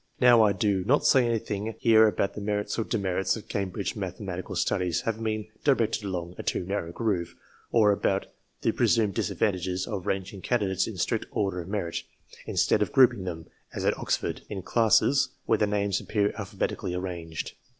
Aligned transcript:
Now, 0.19 0.41
I 0.41 0.51
do 0.51 0.83
not 0.85 1.05
say 1.05 1.27
anything 1.27 1.75
here 1.77 2.07
about 2.07 2.33
the 2.33 2.41
merits 2.41 2.79
or 2.79 2.83
demerits 2.83 3.35
of 3.37 3.47
Cambridge 3.47 3.95
mathematical 3.95 4.55
studies 4.55 5.01
having 5.01 5.23
been 5.23 5.45
directed 5.63 6.05
along 6.05 6.33
a 6.39 6.41
too 6.41 6.65
narrow 6.65 6.91
groove, 6.91 7.35
or 7.71 7.91
about 7.91 8.25
the 8.63 8.71
presumed 8.71 9.13
disadvantages 9.13 9.85
of 9.85 10.07
ranging 10.07 10.41
candidates 10.41 10.87
in 10.87 10.97
strict 10.97 11.27
order 11.29 11.61
of 11.61 11.67
merit, 11.67 12.01
instead 12.47 12.81
of 12.81 12.91
grouping 12.91 13.25
them, 13.25 13.45
as 13.75 13.85
at 13.85 13.95
Oxford, 13.95 14.41
in 14.49 14.63
classes, 14.63 15.29
where 15.45 15.59
their 15.59 15.67
names 15.67 15.99
appear 16.01 16.33
alphabetically 16.35 16.95
arranged. 16.95 17.53